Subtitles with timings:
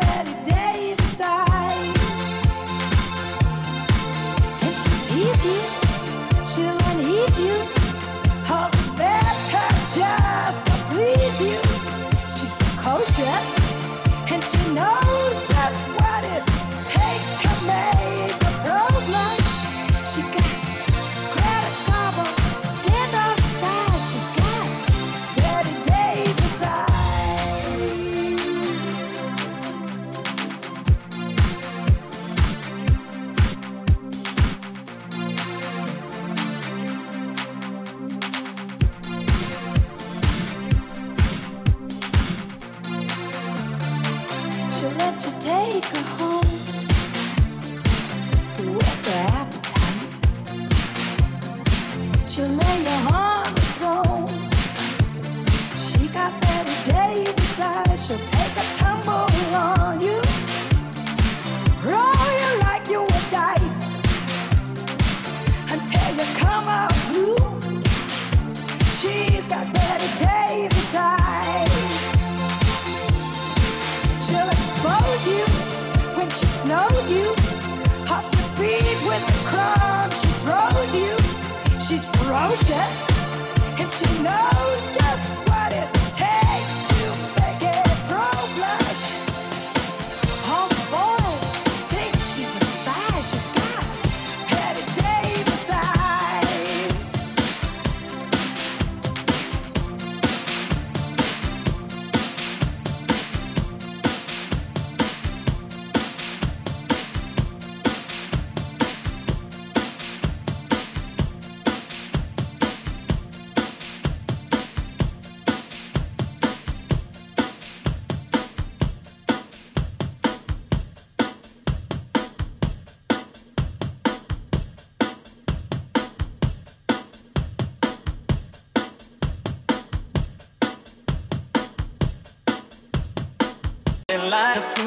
[0.00, 0.47] you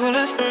[0.02, 0.41] travelers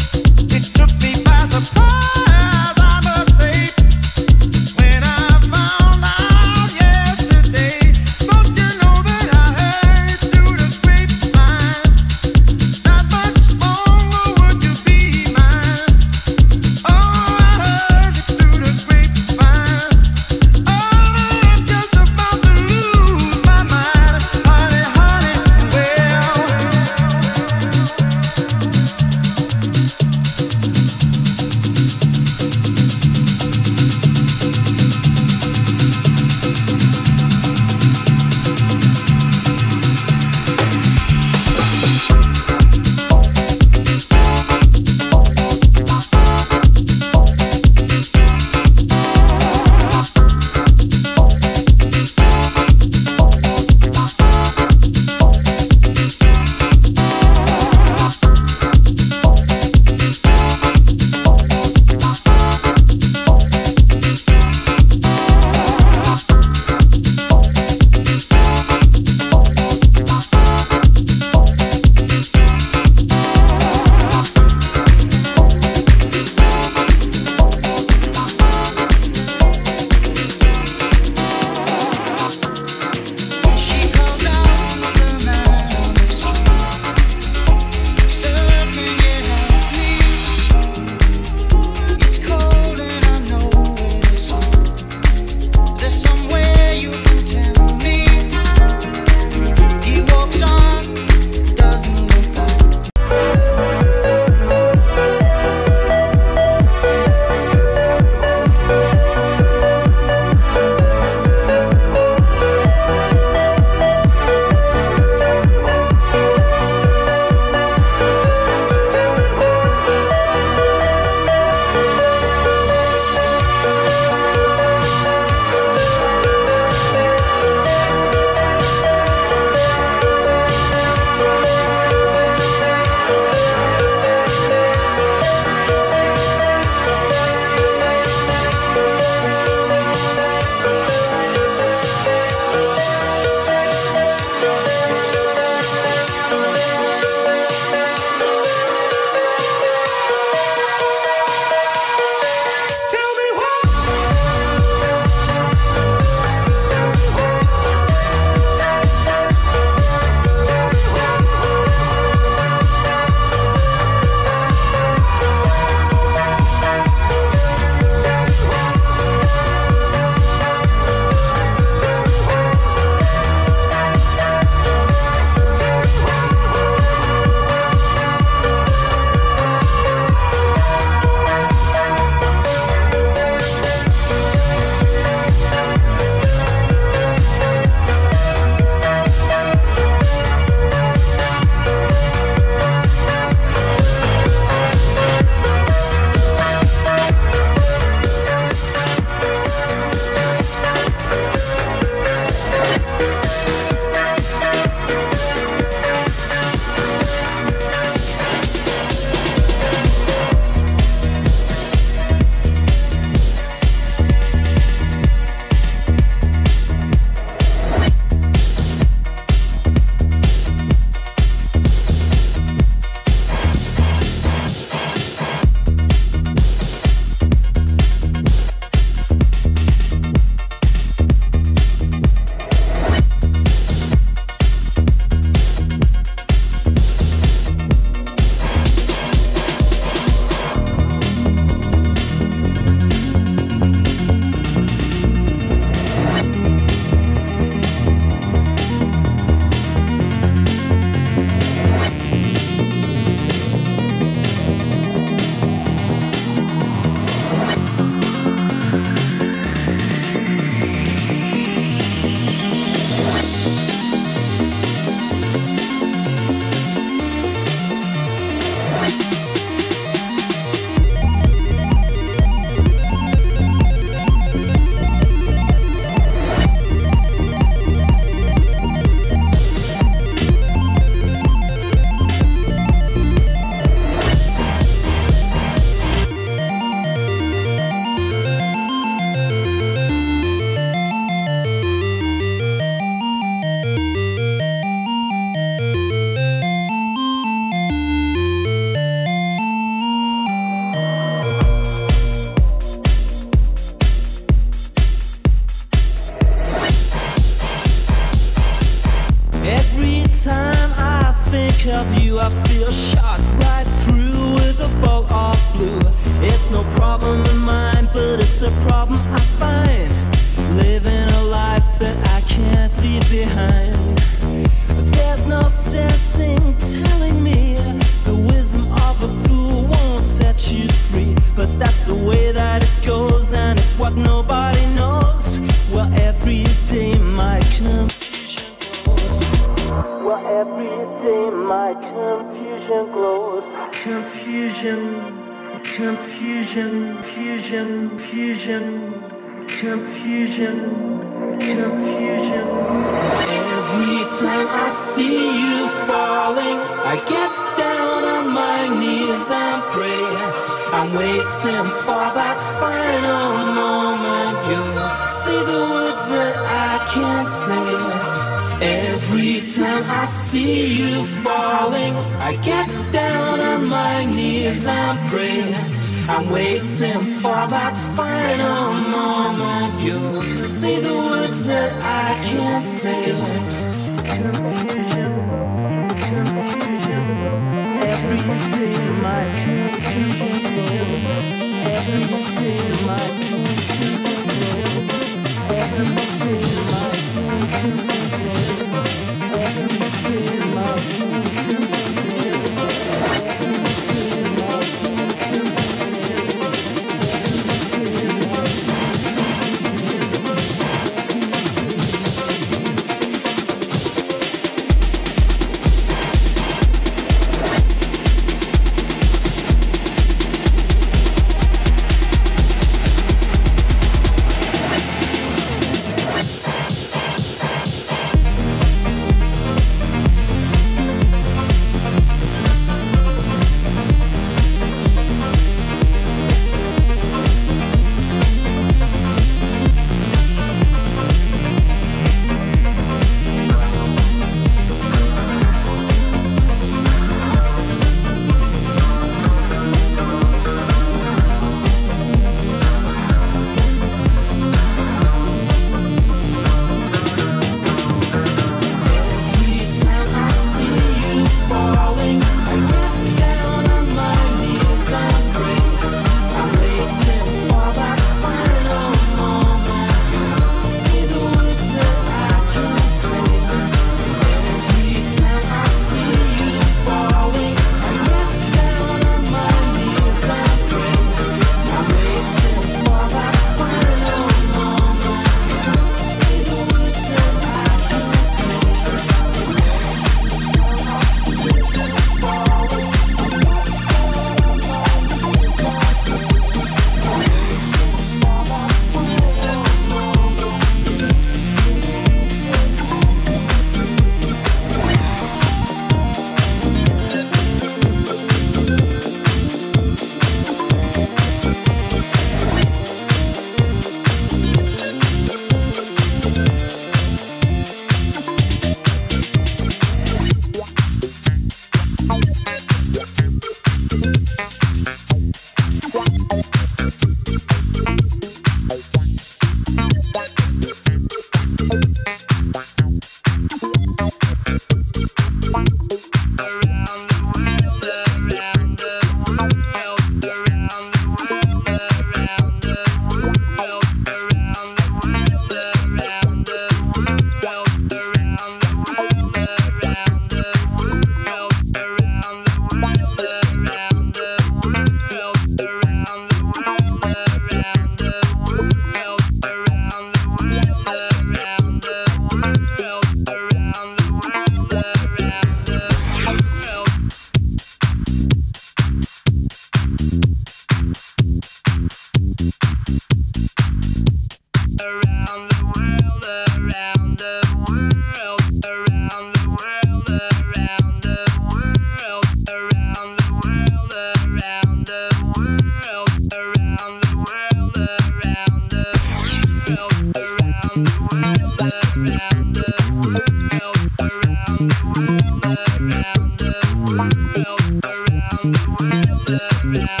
[599.77, 600.00] around